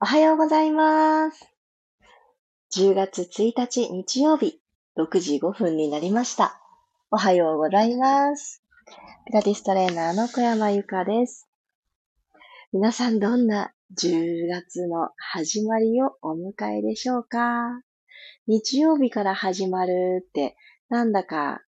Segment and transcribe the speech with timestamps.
[0.00, 1.48] おはようございます。
[2.76, 4.60] 10月1日日曜日、
[4.98, 6.60] 6時5分になりました。
[7.12, 8.60] おはようございます。
[9.26, 11.48] ピラティストレーナーの小山由かです。
[12.72, 17.80] 皆さんどんな10月の始まりをお迎えでしょうか？
[18.48, 20.56] 日曜日から始まるって
[20.88, 21.62] なんだか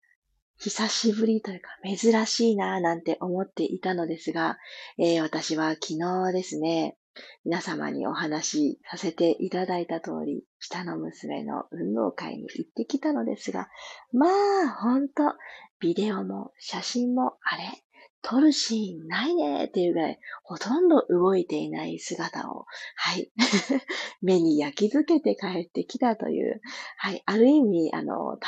[0.59, 4.59] 久しぶりというか珍しいなぁなんて思っていたのですが、
[4.99, 6.97] えー、私は昨日ですね、
[7.45, 13.69] 皆様にお話しさせていただいた通り、下の娘の運動会に行ってきたのですが、
[14.13, 15.35] まあ、ほんと、
[15.79, 17.85] ビデオも写真もあれ、
[18.23, 22.67] 撮るシーンないねっていうぐらい、ほとんど動いていない姿を、
[22.97, 23.31] はい、
[24.21, 26.61] 目に焼き付けて帰ってきたという、
[26.97, 28.39] はい、ある意味、あの、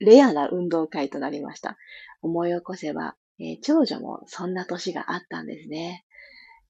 [0.00, 1.76] レアな運動会となりました。
[2.22, 6.06] 思い起こせば、えー、長女もそんな年があったんですね。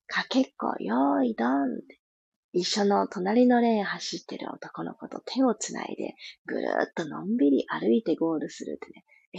[0.07, 1.81] かけっこ、よーい、どん。
[2.53, 6.15] 一緒の隣のレーン走ってる男の子と手をつないで、
[6.47, 9.05] ぐるーっとのんびり歩いてゴールするってね。
[9.35, 9.39] え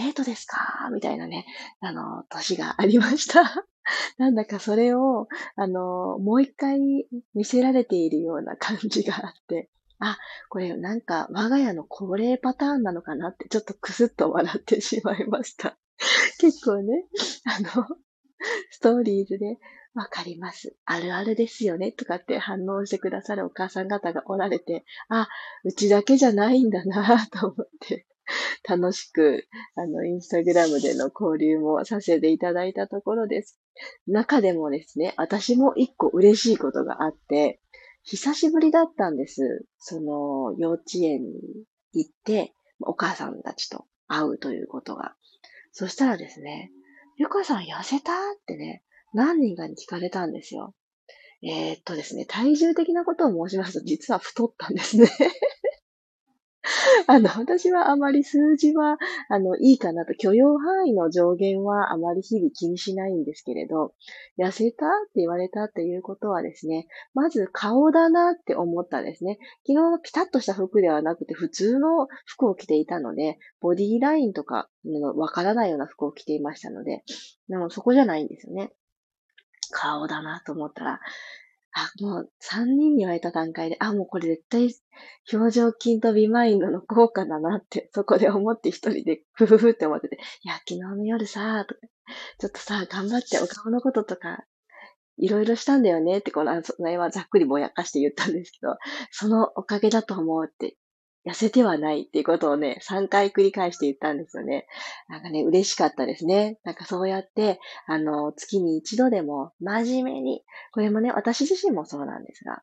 [0.00, 0.90] ー、デートですか？
[0.92, 1.44] みたいなね、
[1.80, 3.66] あの、年がありました。
[4.16, 6.78] なんだかそれを、あの、もう一回
[7.34, 15.76] 見せられているような感じがあって、あ、これなんか我が家の恒例パターンなのかなってちょっとクスッと笑ってしまいました。
[16.38, 17.04] 結構ね、
[17.44, 17.86] あの、
[18.70, 19.58] ストーリーズで、
[19.94, 20.76] わかります。
[20.84, 21.90] あるあるですよね。
[21.92, 25.28] とかって反応してくださるお母さん方がおられて、あ、
[25.64, 28.06] うちだけじゃないんだなと思って、
[28.68, 33.58] 楽しく、あの、インスタグラムでの交流もさせていただいたところです。
[34.06, 37.60] 中でもですね、私も一個嬉しいことがあって、
[38.02, 39.66] 久しぶりだったんです。
[39.78, 45.14] その、幼稚園に行って、お母さんたちと会うということが。
[45.72, 46.70] そしたらですね、
[47.18, 48.12] ゆかさん痩せた？
[48.12, 48.16] っ
[48.46, 50.72] てね、何人かに聞かれたんですよ。
[51.42, 55.08] えー、っとですね、体重的なことを申しますと、実は太ったんですね。
[57.06, 58.98] あの、私はあまり数字は、
[59.28, 63.94] あの、いいかなと、許容範囲の上限はあまり日々気にしないんですけれど、
[64.38, 69.38] 痩せたって言われたっていうことはですね、まず顔だなって思ったんですね。
[69.66, 74.68] 昨日ピタッとした服ではなくて、普通の服を着ていたので、ボディラインとか、
[75.16, 77.02] わからないような服を着ていましたので、
[77.48, 78.72] でもそこじゃないんですよね。
[79.70, 81.00] 顔だなと思ったら、
[81.78, 84.70] あ、もう3人に言われた段階で、あ、もうこれ絶対
[85.32, 91.64] 表情筋とビマインドの効果だなって、そこで思って一人でふふふって思ってて、いや、昨日の夜さ、
[92.38, 94.44] ちょっとさ、頑張ってお顔のこととか、
[95.18, 98.76] いろいろしたんだよねって、この内はざっくりぼやかして言ったんですけど、
[99.12, 100.76] そのおかげだと思うって
[101.26, 104.66] 痩せてはないっていうことをね、3回繰り返して言ったんですよね。
[105.08, 106.58] なんかね、嬉しかったですね。
[106.64, 112.62] なんかそうやって、あの、月に一度でも真面目に、これもね、私自身もそうなんですが、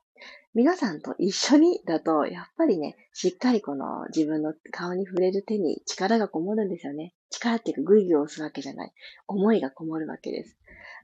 [0.53, 7.13] 皆さんと一緒にだと、やっぱりね、しっかりこの自分の顔に触れる手に力がこもるんですよね。
[7.29, 8.93] 力っていうかグイグイ押すわけじゃない。
[9.27, 10.57] 思いがこもるわけです。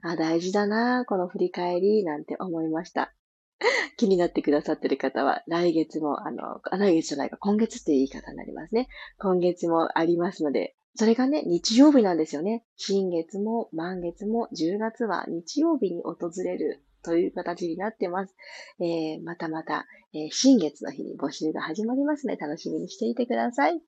[0.03, 3.13] あ、大事だなこの振り返り、なんて思いました。
[3.97, 8.87] 気になってくださってる方は、来月も、あの、来月じゃないか、今月っていう言い方になりますね。
[9.19, 12.65] 今月もありますので、それがね、日曜日なんですよね。
[12.75, 18.35] 新月も満月も10月は日曜日に訪れるという形になってます。
[18.79, 23.81] えー、またまた、えー、新月の日に募集が始まりますので、楽しみにしていてください。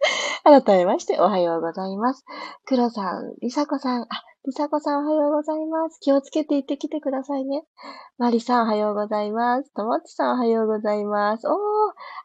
[0.44, 2.24] 改めまして、おはようございます。
[2.66, 4.06] 黒さん、りさこさん、あ、
[4.44, 5.98] りさこさんおはようございます。
[6.00, 7.64] 気をつけて行ってきてくださいね。
[8.18, 9.72] まりさんおはようございます。
[9.74, 11.48] ともちさんおはようございます。
[11.48, 11.54] おー、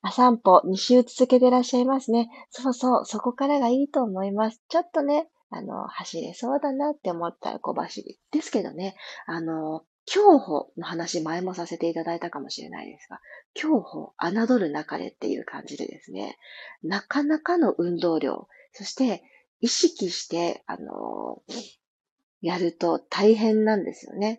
[0.03, 2.29] あ、散歩2週続けてらっしゃいますね。
[2.49, 4.61] そうそう、そこからがいいと思います。
[4.67, 8.95] ちょっとね、あの、走れそうだなって思ったら小走りですけどね、
[9.25, 13.19] あの、競歩の話前もさせていただいたかもしれないですが、
[13.53, 16.37] 競歩、侮るなかれっていう感じでですね、
[16.83, 19.23] なかなかの運動量、そして
[19.59, 21.41] 意識して、あの、
[22.41, 24.37] やると大変なんですよね。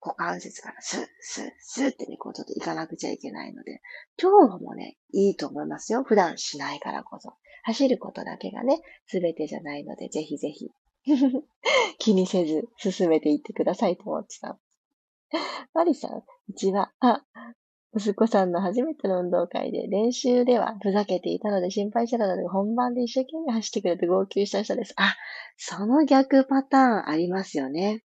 [0.00, 3.80] 股関節からスッ、スッ、スッってね、こうちょっと行かなくちゃいけないので、
[4.20, 6.04] 今日もね、いいと思いますよ。
[6.04, 7.34] 普段しないからこそ。
[7.64, 10.70] 走ることだけがね、すべてじゃないので、ぜひぜひ。
[11.98, 14.58] 気にせず進めていってくださいと思ってた。
[15.74, 16.24] マリさん、う
[16.54, 17.22] ちは、あ、
[17.94, 24.94] 息子さんの初めての運動会で練習ではふざけていたので心配してたので本番で一生懸命走ってくれて号泣した人です。
[24.96, 25.14] あ、
[25.58, 28.02] その逆パターンありますよね。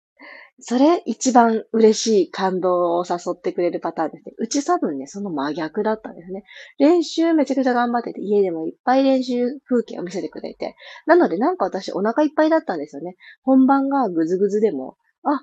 [0.60, 4.34] それ一番嬉しい感動を誘ってくれるパターンですね。
[4.38, 6.44] うち多分ね、その真逆だったんですね。
[6.78, 10.76] 練習めちゃくちゃ頑張ってて、家でもいっぱい練習風景を見せてくれて。
[11.08, 13.16] なのでなんか私お腹いっぱいだったんですよね。
[13.42, 15.42] 本番がぐずぐずでも、あ、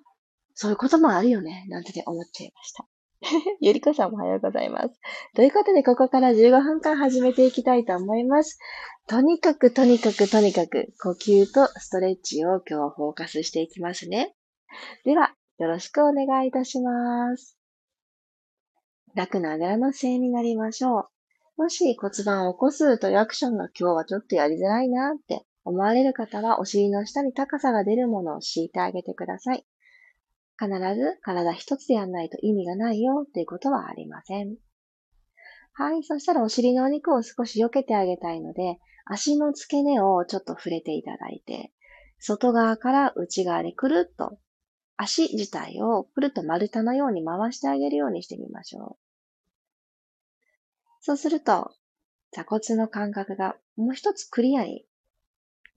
[0.61, 2.87] そういうこともあるよね、なんてね思っちゃいました。
[3.62, 5.01] ゆりこさんもおはようございます。
[5.35, 8.59] ということで、ここから15分間始めていきたいと思います。
[9.09, 14.37] とにかく、とにかく、とにかく、呼吸とストレッチを今日はフォーカスしていきますね。
[15.07, 17.57] では、よろしくお願いいたします。
[19.15, 21.09] 楽なあぐらの姿勢になりましょ
[21.57, 21.62] う。
[21.62, 29.65] もし骨盤を起こすというアクションが今日はちょっとやりづらいなって思われる方は、お尻の下に高さが出るものを敷いてあげてください。
[30.61, 34.57] 必ず体一つでやんないと意味がないよっていうことはありません。
[35.73, 36.05] はい。
[36.05, 41.73] そしたらお尻のお肉を少し避けてあげたいので、足の付け根をちょっと触れていただいて、
[42.19, 44.39] 外側から内側でくるっと、
[44.99, 49.05] 足自体をくるっと丸太のように回してあげるようにしてみましょう。
[51.01, 51.73] そうすると、
[52.33, 54.85] 座骨の感覚がもう一つクリアに、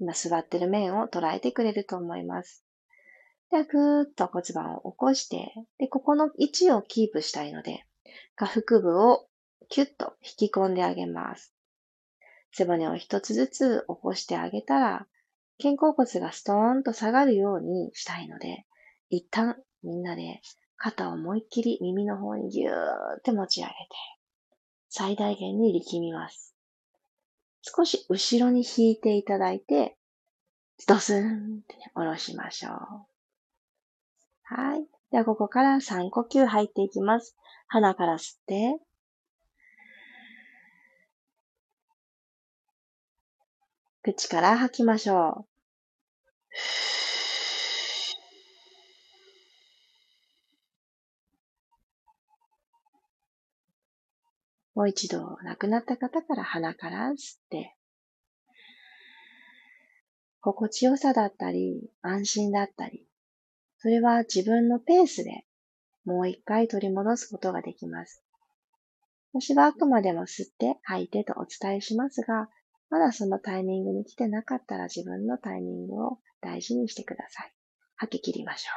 [0.01, 2.62] 今座ってる面を捉えてくれると思います。
[3.53, 7.85] で、ぐーっと骨盤を起こして、で、ここの位置をキープしたいので、
[8.35, 9.27] 下腹部を
[9.69, 11.53] キュッと引き込んであげます。
[12.51, 15.07] 背骨を一つずつ起こしてあげたら、
[15.61, 18.65] 肩甲骨がストーンと下がるようにしたいので、
[19.09, 20.41] 一旦みんなで
[20.75, 22.73] 肩を思いっきり耳の方にぎゅー
[23.19, 23.75] って持ち上げて、
[24.89, 26.55] 最大限に力みます。
[27.61, 29.95] 少し後ろに引いていただいて、
[30.87, 33.12] ドスンってね下ろしましょう。
[34.55, 34.85] はい。
[35.09, 37.35] では、ここから3呼吸入っていきます。
[37.65, 38.77] 鼻から吸って、
[44.03, 45.45] 口から吐きましょう。
[54.75, 57.75] もう一度亡くなった方から鼻から吸って、
[60.41, 63.07] 心地よさだったり、安心だったり、
[63.83, 65.43] それは自分のペースで
[66.05, 68.23] もう一回取り戻すことができます。
[69.33, 72.47] 私はあくまでも吸って吐いてとお伝えしますが、
[72.89, 77.53] まだそのタイミングに来てなかったら自分のタイミングを大事にしてください。
[77.97, 78.71] 吐き切りましょ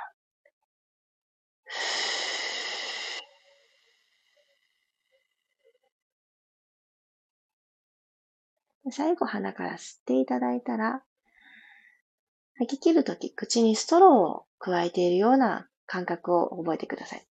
[8.88, 8.90] う。
[8.90, 11.04] 最後鼻から吸っていただいたら、
[12.58, 17.26] 吐き切るとき、口にストローを加えているような感覚を覚えてください。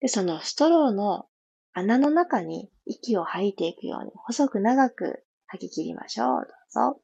[0.00, 1.26] で、そのストローの
[1.72, 6.46] 穴の中に息を吐いていくように、細く長く吐き切りましょう。
[6.74, 7.00] どうぞ。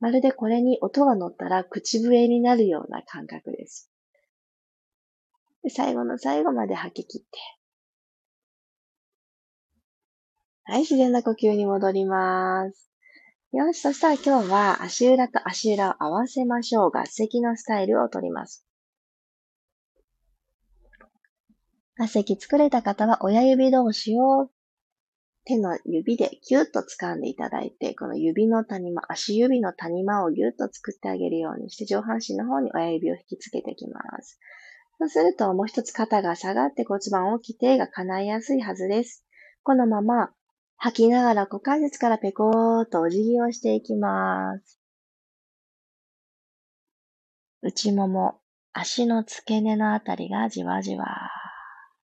[0.00, 3.90] まるでこれに音が乗ったら口笛になるような感覚です。
[5.64, 7.57] で最後の最後まで吐き切って、
[10.70, 12.90] はい、自然な呼吸に戻ります。
[13.52, 16.90] よし、そしたら今日は足裏と足裏を合わせましょう。
[16.90, 18.66] 合席のスタイルをとります。
[21.96, 24.50] 合席作れた方は親指同士を
[25.46, 34.38] 手の指でギュッと掴んでいただいて、この指の谷間、足指の谷間をギュッと作ってあげるようにして、上半身の方に親指を引きつけていきます。
[34.98, 39.24] そうすると、もう一つ肩が下がって骨盤を起きてが叶いやすいはずです。
[39.62, 40.30] このまま
[40.80, 44.78] 吐きながら股関節からペコーっとお辞儀をしていきます。
[47.62, 48.38] 内もも、
[48.72, 51.06] 足の付け根のあたりがじわじわ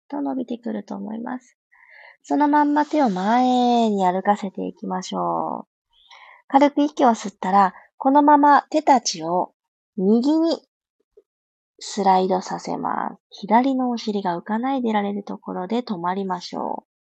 [0.08, 1.56] と伸びてくると思います。
[2.24, 5.68] そのまんま手を前に歩かせていきましょう。
[6.48, 9.54] 軽く息を吸ったら、このまま手たちを
[9.96, 10.60] 右に
[11.78, 13.22] スライドさせます。
[13.30, 16.96] 左のお尻が浮かないでられるところで止まりましょう。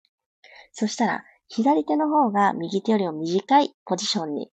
[0.72, 4.52] そしたら、左手の方が右手よりも短いポジションに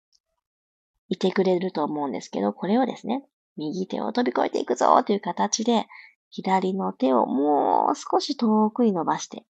[1.08, 3.24] いてくれると思うんですけど、これをですね、
[3.56, 5.86] 右手を飛び越えていくぞという形で、
[6.30, 9.42] 左の手をもう少し遠くに伸ばして、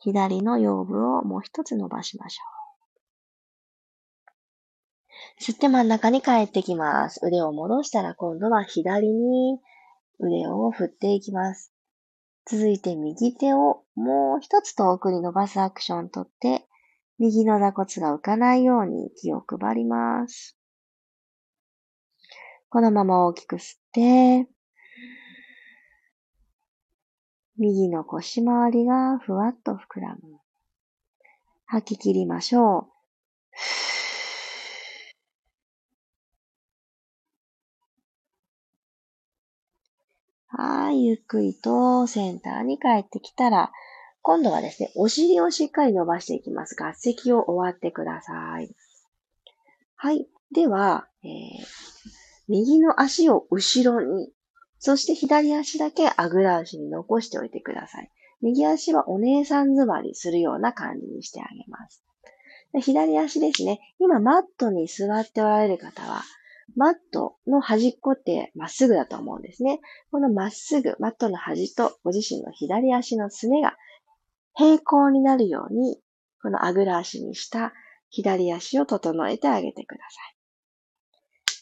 [0.00, 2.42] 左の腰部をもう一つ伸ばしましょ
[5.38, 5.40] う。
[5.40, 7.20] 吸って真ん中に帰ってきます。
[7.24, 9.60] 腕を戻したら今度は左に
[10.18, 11.72] 腕を振っていきます。
[12.44, 16.66] 続いて右手をもう一つ遠くに伸ばすアクションをとって、
[17.18, 20.56] 右の座骨が浮かないように気を配ります。
[22.68, 24.48] このまま大きく吸って、
[27.58, 30.20] 右の腰回りがふわっと膨らむ。
[31.66, 32.91] 吐き切りましょう。
[40.64, 43.72] はい、ゆっくりとセンターに帰ってきたら、
[44.20, 46.76] 今度はですね、お尻をしっかり伸ばしていきます。
[46.80, 48.72] 合席を終わってください。
[49.96, 50.28] はい。
[50.54, 51.30] では、えー、
[52.46, 54.30] 右の足を後ろに、
[54.78, 58.08] そして左足だけあぐら足に残しておいてください。
[58.40, 62.04] 右足はお姉さん座りするような感じにしてあげます。
[62.80, 63.80] 左足ですね。
[63.98, 66.22] 今マットに座っておられる方は、
[66.76, 69.80] マットの端っこってまっすぐだと思うんですね。
[70.10, 73.76] このまっすぐ、マットの端とご自身の左足のすねが
[74.54, 75.98] 平行になるように、
[76.42, 77.72] このあぐら足にした
[78.10, 80.36] 左足を整えてあげてください。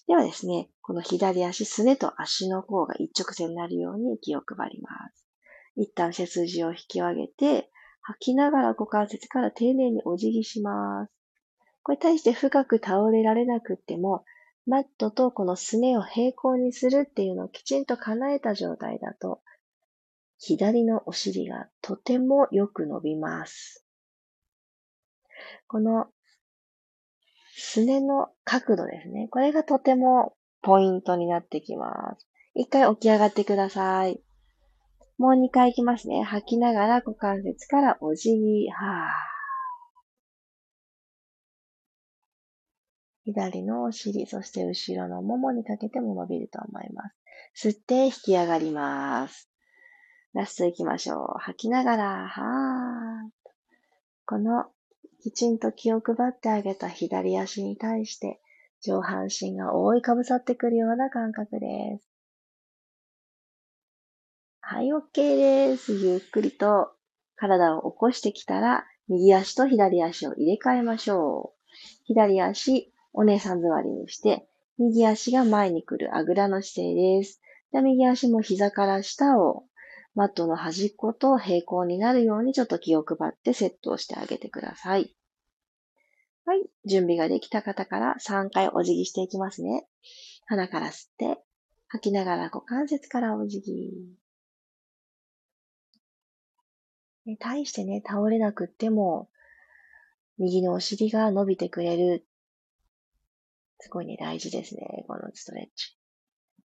[0.09, 5.26] ではですね、この左足、すねと足の甲が一直線になるように気を配ります。
[5.76, 7.71] 一旦背筋を引き上げて、
[8.02, 11.12] 吐きながら股関節から丁寧にお辞儀します。
[11.83, 14.25] これ対して深く倒れられなくっても、
[14.66, 19.40] マットとこのすねを平行にするっていうのをきちんと叶えた状態だと、
[20.38, 23.84] 左のお尻がとてもよく伸びます。
[25.66, 26.06] この
[27.54, 29.28] すねの角度ですね。
[29.30, 32.26] これがとてもポイントになってきます。
[32.54, 34.20] 一回起き上がってください。
[35.18, 36.22] もう2回いきますね。
[36.22, 38.70] 吐きながら股関節からお辞儀。
[38.70, 39.29] はぁ
[43.32, 47.10] 左のお尻、そして後ろのももにかけても伸びると思いま
[47.54, 47.68] す。
[47.68, 49.49] 吸って引き上がります。
[50.34, 51.38] ラスト行きましょう。
[51.38, 53.30] 吐きながら、はー
[54.26, 54.66] この、
[55.22, 58.40] きちんと気を配ってあげた左足に対して、
[58.80, 61.66] 上半身が覆いかぶさってくるような感覚で
[61.99, 62.08] す。
[64.60, 65.92] はい、OK です。
[65.94, 66.92] ゆっくりと
[67.34, 71.60] 体を起こしてきたら、右足と左足を入れ替えましょう。
[72.04, 74.46] 左足、お姉さん座りにして、
[74.78, 77.40] 右足が前に来るあぐらの姿勢です。
[77.72, 79.64] で右足も膝から下を
[80.14, 85.14] マットの端っこと平行になるようにちょっと気を配ってセットをしてあげてください。
[86.44, 86.68] はい。
[86.84, 89.86] 準備ができた方から3回お辞儀していきますね。
[90.46, 91.38] 鼻から吸って、
[91.88, 93.92] 吐きながら股関節からお辞儀。
[97.26, 99.28] ね、対してね、倒れなくっても、
[100.38, 102.26] 右のお尻が伸びてくれる。
[103.80, 105.96] すごいね、大事ですね、このストレッチ。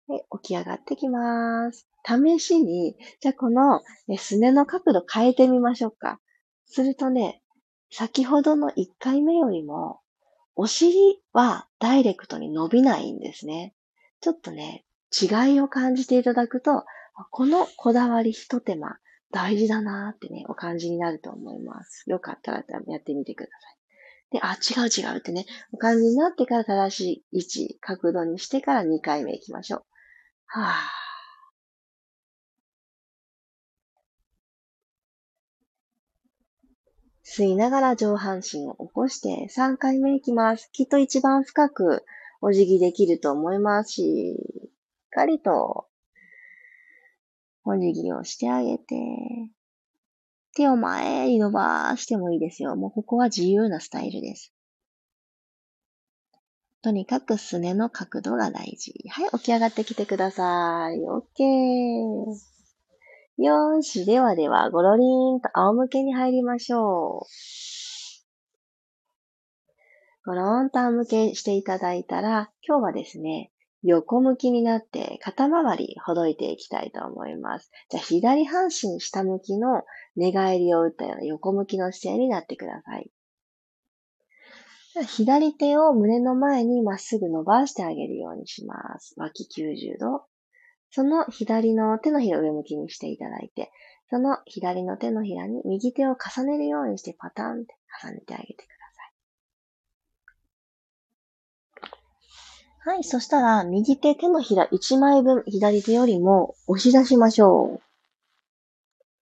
[0.08, 1.88] で、起き上がってきます。
[2.04, 6.20] 試しに、じゃあこの、ね、すねの角度変えてみましょうか。
[6.66, 7.42] するとね、
[7.90, 10.00] 先ほどの1回目よりも、
[10.56, 13.74] お尻はダイレクトに伸びないんですね。
[14.20, 16.84] ちょっとね、違いを感じていただくと、
[17.30, 18.98] このこだわり一手間、
[19.30, 22.04] 大事だなーってね、お感じになると思います。
[22.08, 23.73] よかったらやってみてください。
[24.34, 29.84] で、あ、違う違うってね、お感じになってから正しい位置、角度にしてから2回目行きましょう。
[30.46, 30.74] はぁ。
[37.24, 40.68] 吸いながら上半身を起こして3回目いきます。
[40.72, 42.04] きっと一番深く
[42.40, 44.70] お辞儀できると思いますし、しっ
[45.10, 45.86] かりと
[47.64, 48.96] お辞儀をしてあげて、
[50.54, 52.76] 手を前に伸ばしてもいいですよ。
[52.76, 54.52] もうここは自由なスタイルです。
[56.82, 58.92] とにかくすねの角度が大事。
[59.08, 60.98] はい、起き上がってきてください。
[60.98, 61.44] OK。
[63.38, 64.04] よーし。
[64.04, 67.26] ではでは、ゴロリーンと仰向けに入りましょう。
[70.26, 73.50] ゴローンと仰向けしていただいたら、今日はですね、
[73.84, 77.70] 横向きになって肩周りほどいていきたいと思います。
[77.90, 79.82] じゃあ左半身下向きの
[80.16, 83.10] 寝返りを打ったような横向きの姿勢になってください。
[85.06, 89.14] 左手を胸の前にまっすぐ伸ばしてあげるようにします。
[89.18, 90.24] 脇90度。
[90.90, 93.70] その左の手のひらを上向きにしていただいて、
[94.08, 98.83] その左の手のひらに右手を重ねるようにしてパタンって重ねてあげてください。
[102.86, 103.02] はい。
[103.02, 107.82] そしたら、右手手のひら1枚分、左手よりも押し出しましょう。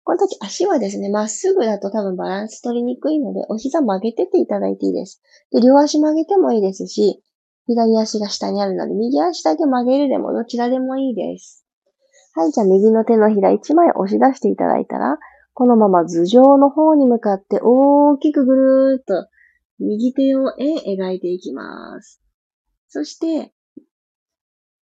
[0.05, 5.21] この時足はですね、まっすぐだと多分バランス取りにくいので、お膝曲げてていただいていいです。
[5.51, 7.21] で、両足曲げてもいいですし、
[7.67, 11.65] 左足が下にあるので、右足だけ曲げるでもどちらでもいいです。
[12.35, 12.51] はい。
[12.51, 15.17] じゃあ、右の手のひら1枚押し出していただいたら、
[15.53, 19.27] このまま頭上の方に向かって大きくぐるーっと
[19.79, 22.21] 右手を円描いていきます。
[22.89, 23.53] そして、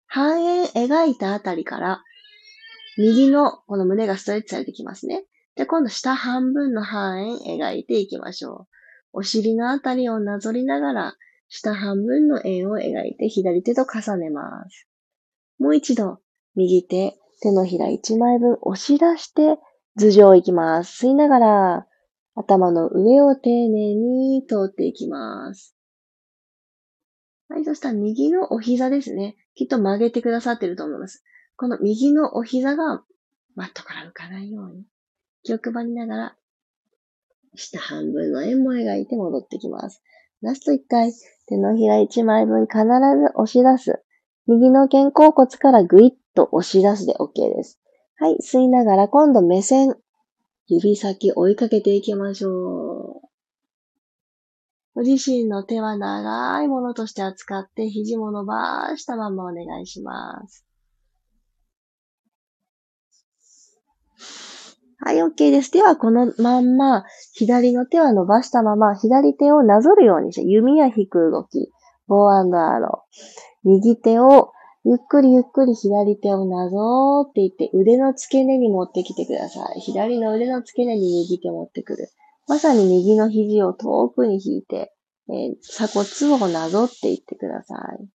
[0.06, 2.02] 半円描いたあたりから、
[2.96, 5.24] 右のこの胸がストレッチされてきますね。
[5.54, 8.66] で、今度下半分の半円描いていきましょ
[9.12, 9.18] う。
[9.18, 11.14] お尻のあたりをなぞりながら、
[11.48, 14.88] 下半分の円を描いて左手と重ねます。
[15.58, 16.18] もう一度、
[16.54, 19.58] 右手、手のひら1枚分押し出して、
[19.96, 21.06] 頭上行きます。
[21.06, 21.86] 吸いながら、
[22.34, 25.77] 頭の上を丁寧に通っていきます。
[27.48, 29.36] はい、そしたら右のお膝ですね。
[29.54, 31.24] きっと曲げてくださってると思います。
[31.56, 33.02] この右のお膝が
[33.54, 34.84] マットから浮かないように、
[35.42, 36.36] 気を配りながら、
[37.54, 40.02] 下半分の円も描いて戻ってきます。
[40.42, 41.12] ラスト1回、
[41.46, 42.86] 手のひら1枚分必ず
[43.34, 44.02] 押し出す。
[44.46, 47.80] 右の肩甲骨からぐいっと押し出すで OK です。
[48.16, 49.96] はい、吸いながら今度目線、
[50.66, 53.27] 指先追いかけていきましょう。
[54.98, 60.66] ご自身の手は長いものとして扱って肘も伸ばしたままお願いします。
[64.98, 65.70] はい、OK です。
[65.70, 71.70] では、このまんま、左の手は伸ばしたまま、左手をなぞるようにして、弓や引く動き、
[72.08, 72.42] ボーア
[72.80, 73.68] ロー。
[73.68, 74.50] 右手を、
[74.84, 79.80] ゆっくりゆっくり左手をなぞっていって、腕の付け根に持ってきてください。
[79.80, 82.08] 左の腕の付け根に右手を持ってくる。
[82.48, 84.92] まさに右の肘を遠くに引いて、
[85.28, 88.08] えー、鎖骨をなぞっていってください。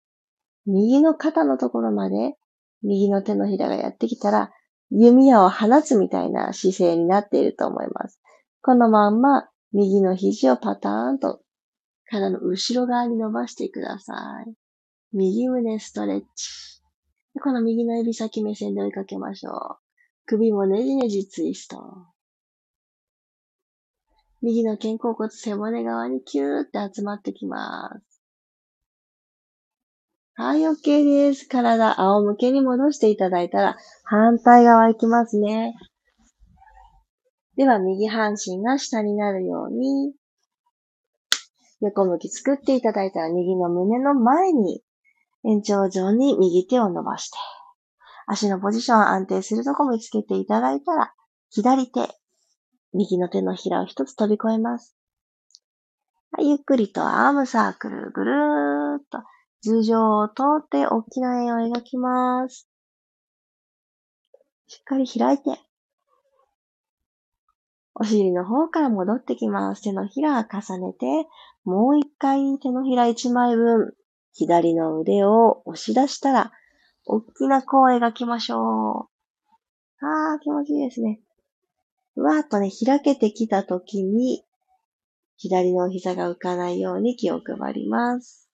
[0.65, 2.33] 右の肩のところまで、
[2.81, 4.51] 右の手のひらがやってきたら、
[4.89, 8.19] 弓矢を放つみたいな姿勢になっていると思います。
[8.61, 11.41] このまんま、右の肘をパターンと
[12.09, 14.13] 体の後ろ側に伸ばしてくださ
[14.47, 14.53] い。
[15.13, 16.81] 右胸ストレッチ。
[17.41, 19.77] この右の指先目線で追いかけましょう。
[20.25, 22.12] 首もねじねじツイスト。
[24.43, 28.21] 右の肩甲骨背骨側にキューって集まってきます。
[30.35, 31.47] はい、OK です。
[31.47, 35.75] 体、仰向けに戻していただいたら、反対側行きますね。
[37.55, 40.13] では、右半身が下になるように、
[41.79, 44.83] 横向き作っていただいたら、右の胸の前に、
[45.45, 47.37] 延長上に右手を伸ばして、
[48.27, 51.13] 足のポジション安定するとこ見つけていただいたら、
[51.49, 52.09] 左手、
[52.93, 54.95] 右の手のひらを一つ飛び越えます。
[56.31, 59.19] はい、ゆっくりとアームサークル、ぐるーっと
[59.63, 62.67] 頭上を通って大きな円を描きます。
[64.67, 65.59] しっかり開いて、
[67.95, 69.83] お尻の方から戻ってきます。
[69.83, 71.27] 手のひら重ねて、
[71.63, 73.93] もう一回手のひら一枚分、
[74.33, 76.51] 左の腕を押し出したら、
[77.05, 79.09] 大きな弧を描きましょ
[80.01, 80.05] う。
[80.05, 81.21] あー、気持ちいいですね。
[82.15, 84.43] ふわっとね、開けてきた時に、
[85.37, 88.49] 左の膝が浮かないように気を配ります。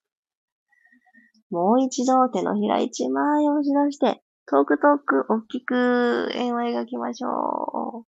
[1.49, 8.09] もう一度手のひら一枚押し出して、遠く遠く大きく円を描きましょう。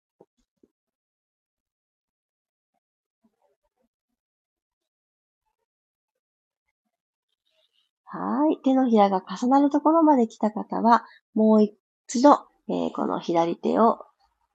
[8.06, 8.58] はい。
[8.64, 14.06] 手のひらが重なるところまで来た方は、もう一度、えー、この左手を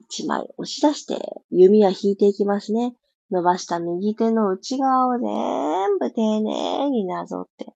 [0.08, 1.18] 一枚押し出して、
[1.50, 2.96] 弓は引いていきますね。
[3.30, 7.74] 伸ばした右手の内側を全部丁寧になぞって、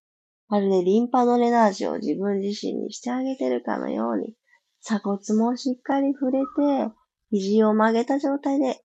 [0.49, 4.35] まるでリンパドレナージを自分自身にしてあげてるかのように、
[4.83, 6.93] 鎖骨もしっかり触れて、
[7.31, 8.81] 肘を曲げた状態で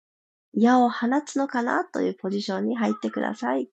[0.54, 3.70] 矢を放つのかなというポジションに入ってください。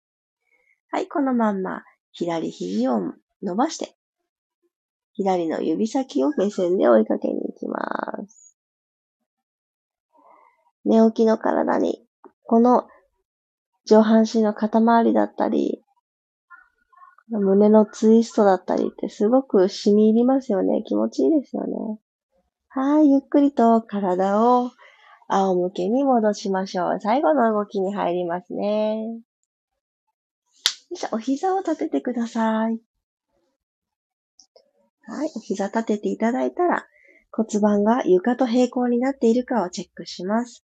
[0.91, 1.83] はい、このまんま
[2.13, 3.01] 左肘を
[3.43, 3.97] 伸ばして、
[5.15, 7.79] 左の指先を目線で追いかけに行きま
[8.22, 8.22] す。
[10.85, 12.05] 寝起きの体に、
[12.45, 12.88] この
[13.85, 15.83] 上半身の肩周りだったり、
[17.29, 20.83] 胸のツイストだったりってすごく染み入りますよね。
[20.87, 21.99] 気持ちいいですよね。
[22.68, 24.71] はい、ゆっくりと体を
[25.29, 27.01] 仰向けに戻しましょう。
[27.01, 29.03] 最後の動きに入りますね。
[29.03, 29.21] よ
[30.90, 32.81] いしょお膝を立ててください。
[35.05, 36.87] はい、お膝立てていただいたら
[37.31, 40.64] 骨盤が床と平行になっているかをチェックします。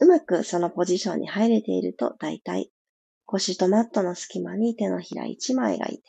[0.00, 2.70] うまくそのポジションに入れていると大体
[3.32, 6.02] 腰とマットの隙間に手のひら1枚がいて、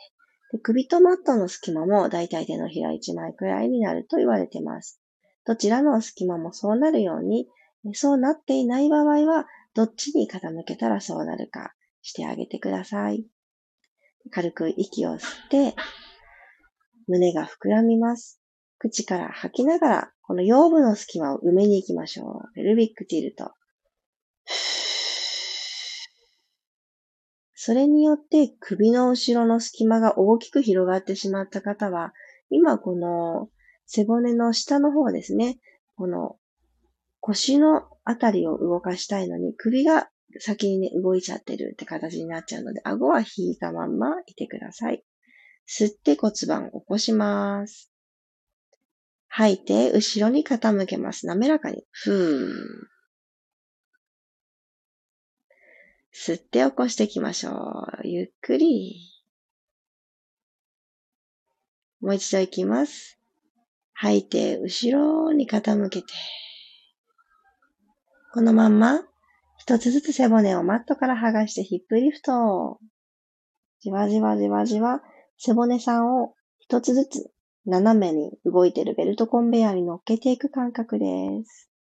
[0.52, 5.00] で首とマットの隙間もだいたい手のひら1枚くらいになると言われています。
[5.46, 7.48] どちらの隙間もそうなるように、
[7.93, 13.26] そうなっていない場合は、どっちに傾けたらそうなるかしてあげてください。
[14.30, 15.76] 軽く息を吸って、
[17.08, 18.39] 胸が膨らみます。
[18.80, 22.54] 口から吐きながら、この腰部の隙間を埋めに行きましょう。
[22.54, 23.52] ペルビックティルト。
[27.65, 32.13] それによって首の後ろの隙間が大きく広がってしまった方は、
[32.49, 33.49] 今この
[33.86, 35.60] 背骨の下の方ですね、
[35.95, 36.36] この
[37.21, 45.03] 腰のあたりを動かしたいのに首が先にね、動いちゃってるって形になっちゃうので、顎は引いたまんまいてください。
[45.67, 47.91] 吸って骨盤を起こします。
[49.27, 51.27] 吐いて、後ろに傾けます。
[51.27, 51.84] 滑らかに。
[51.91, 52.92] ふー。
[56.13, 57.52] 吸って起こしていきましょ
[58.04, 58.08] う。
[58.08, 59.02] ゆっくり。
[62.02, 63.19] もう一度いきます。
[63.93, 66.08] 吐いて、後ろに傾けて。
[68.32, 69.02] このまんま、
[69.58, 72.80] 一つずつ背骨をマットから剥がしてヒップリフト。
[73.80, 75.02] じわじわじわじわ、
[75.38, 77.32] 背骨さんを一つずつ
[77.65, 81.06] 斜めに動いているベルトコンベヤーに乗っけていく感覚で
[81.43, 81.71] す。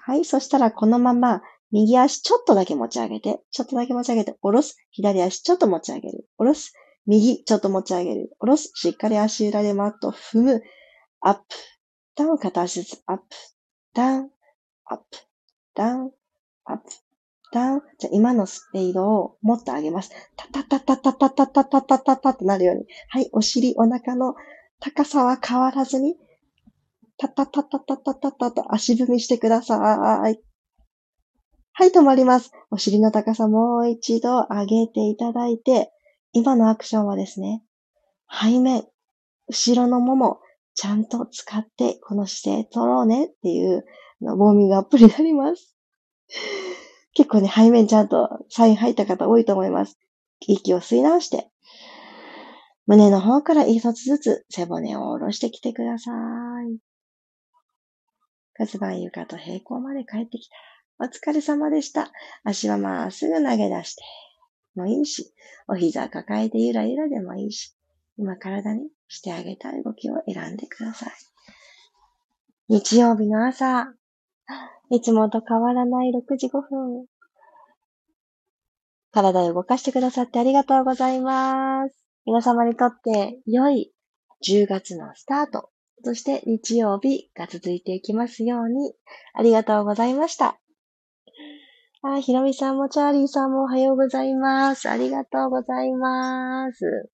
[0.00, 0.24] はい。
[0.24, 4.76] そしたらこのまま右足ちょっとだけ持ち上げて、ちょっとだけ持ち上げて、下ろす。
[4.90, 6.28] 左足ちょっと持ち上げる。
[6.38, 6.72] 下ろす。
[7.06, 8.30] 右ちょっと持ち上げる。
[8.38, 8.70] 下ろす。
[8.74, 10.62] しっかり足裏でマット踏む。
[11.20, 11.42] アップ、
[12.14, 13.02] ダウン、片足ずつ。
[13.06, 13.24] アップ、
[13.94, 14.30] ダウン、
[14.84, 15.04] アップ、
[15.74, 16.10] ダウン、
[16.64, 16.84] アップ、
[17.52, 17.82] ダウン。
[17.98, 20.10] じゃ今のスピードをもっと上げます。
[20.36, 22.86] タタタタタタタタタタタタとなるように。
[23.08, 23.28] はい。
[23.32, 24.34] お尻、お腹の
[24.78, 26.16] 高さは変わらずに、
[27.18, 30.40] タタタタタタタタと足踏みしてください。
[31.78, 32.52] はい、止まります。
[32.70, 35.92] お尻の高さもう一度上げていただいて、
[36.32, 37.62] 今のアクションはですね、
[38.32, 38.86] 背面、
[39.46, 40.40] 後ろのもも、
[40.74, 43.84] ちゃんと使ってこの姿勢取ろうねっていう
[44.22, 45.76] ウォーミングアップになります。
[47.12, 49.98] 結構ね、背面ちゃんとサイン入った方多いと思います。
[50.40, 51.50] 息を吸い直して、
[52.86, 56.78] 胸の方から一つずつ背骨を下ろしてきてください。
[58.56, 62.10] 骨盤床と平行まで帰ってきたら、お疲れ様でした。
[62.42, 64.02] 足はまっすぐ投げ出して
[64.74, 65.32] もいいし、
[65.68, 67.76] お膝抱えてゆらゆらでもいいし、
[68.16, 71.10] 今体にしてあげたい動きを選んでください。
[72.68, 73.92] 日曜日の朝、
[74.90, 77.06] いつもと変わらない6時5分。
[79.12, 82.06] 体を動かしてくださってありがとうございます。
[82.24, 83.92] 皆様にとって良い
[84.44, 85.70] 10月のスタート、
[86.04, 88.94] そして日曜日が続いていきますように、
[89.34, 90.58] ありがとうございました。
[92.14, 94.88] あ、ひろみさんもチャーリーさんもおはようございます。
[94.88, 97.10] ありがとうございます。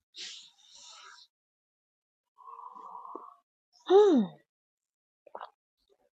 [3.88, 4.20] う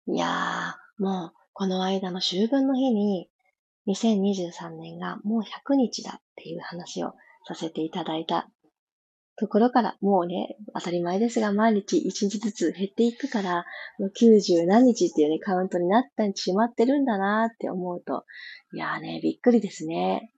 [0.09, 0.13] ん。
[0.15, 3.29] いやー、もう、この間の秋分の日に、
[3.87, 7.13] 2023年がもう100日だっていう話を
[7.45, 8.49] させていただいた
[9.39, 13.65] ところから、もうね、当たり前ですが、毎日1日ずつ減っていくから、
[14.19, 18.25] 90何日っていうね、カウントになってしまってるんだなって思うと、
[18.73, 20.31] いやーね、びっくりですね。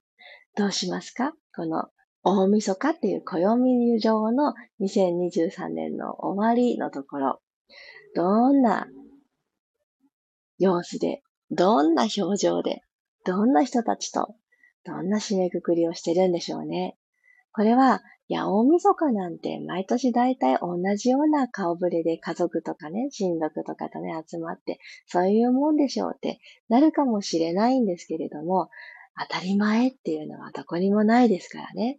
[0.54, 1.32] どうしますか？
[1.56, 1.84] この、
[2.22, 7.40] 大晦日っていう暦上の2023年の終わりのところ、
[8.14, 8.86] どんな
[10.58, 12.82] 様子で、どんな表情で、
[13.24, 14.34] どんな人たちと、
[14.84, 16.98] どんな締めくくりをしてるんでしょうね。
[17.52, 26.38] これは、いや、大晦日なんて毎年大体同じような顔ぶれで家族とかね、親族とかとね、集まって、そういうもんでしょうって
[26.68, 28.70] なるかもしれないんですけれども、
[29.28, 31.98] 当たり前っていうのはどこにもないですからね。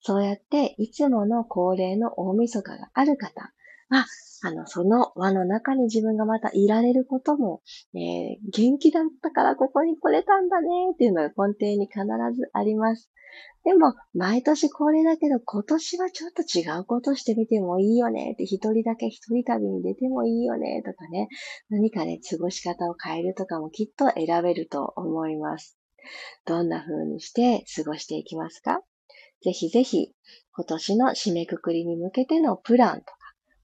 [0.00, 3.52] そうやって、いつもの恒例の大晦日がある方
[3.88, 4.06] は、
[4.42, 7.62] あの、その輪の中に自分がまたいられることも、
[7.94, 12.00] えー、元気だったからここに来れたんだねっていうのが根底に必
[12.36, 13.10] ずあります。
[13.64, 21.28] でも、毎年これだけど、今年はちょっと違うことしてみてもいいよねって、一人だけ一人旅に出てもいいよねとかね、
[21.68, 25.76] 何かね、過ごし方を変えるとかもきっと選べると思います。
[26.46, 28.80] どんな風にして過ごしていきますか？
[29.44, 30.12] ぜひぜひ、
[30.52, 33.04] 今年の締めくくりに向けてのプランと、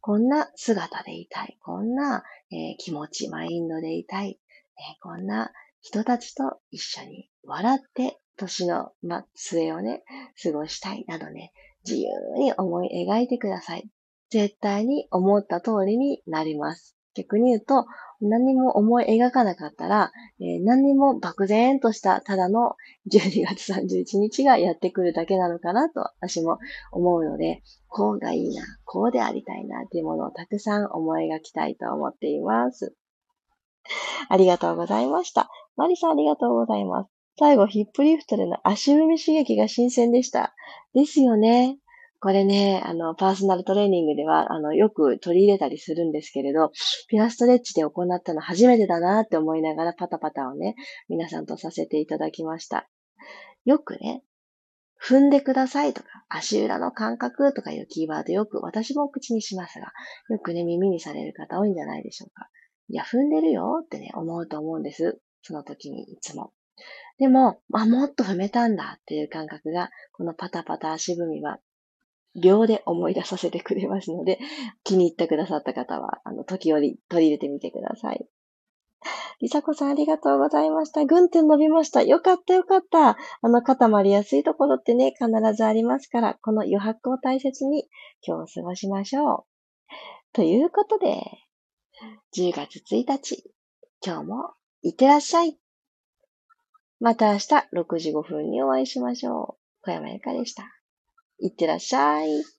[0.06, 8.92] こんな姿でいたい、こんな、えー、気持ち、マインドでいたい、えー、こんな人たちと一緒に笑って年の
[9.34, 10.02] 末をね、
[10.42, 11.54] 過ごしたいなどね、
[11.86, 13.88] 自由に思い描いてください。
[14.28, 16.93] 絶対に思った通りになります。
[17.14, 17.86] 逆に言うと、
[18.20, 22.76] 何も思い描かなかったら、えー、何も漠然としたただの
[23.10, 26.58] 12月31日がやってくるだけなのかなと私も
[26.92, 32.94] 思うので、こうがいいな、こうでありたいなっていうものをたくさん思い描きたいと思っています。
[34.28, 35.50] ありがとうございました。
[35.76, 37.10] マリさんありがとうございます。
[37.38, 40.54] 最後、ヒップリフトでの足踏み刺激が新鮮でした。
[40.94, 41.78] ですよね。
[42.24, 46.72] これね、あの、パーソナルトレーニングでは、あの、よく取り入れたりするんですけれど、
[47.06, 50.74] ピラストレッチで行ったの初めてだなって思いながらパタパタをね、
[51.10, 52.88] 皆さんとさせていただきました。
[53.66, 54.22] よくね、
[55.06, 59.92] 踏んでくださいとか、足裏の感覚とかいうキーワードよく私も口にしますが、
[60.30, 62.48] よくね、耳にされる方多いんじゃないでしょうか。
[62.88, 65.20] いや、踏んでるよってね、思うと思うんです。
[65.42, 66.54] その時にいつも。
[67.18, 71.58] でも、あ、もっと踏めたんだっていう感覚が、このパタパタ足踏みは
[72.34, 74.38] 秒で思い出させてくれますので、
[74.84, 78.26] 気に入ってくださった方は、あの、時折取り入れてみてください。
[79.40, 81.04] りさこさんありがとうございました。
[81.04, 82.02] ぐんって伸びました。
[82.02, 83.10] よかったよかった。
[83.42, 87.88] あの、固まりやすいところってね、必ずありますから、この余白を大切に
[88.26, 89.44] 今日を過ごしましょう。
[90.32, 91.22] ということで、
[92.36, 93.50] 10月1日、
[94.04, 95.58] 今日もいってらっしゃい。
[97.00, 99.82] また明日6時5分にお会いしましょう。
[99.82, 100.83] 小山由かでした。
[101.38, 102.53] いってらっしゃい。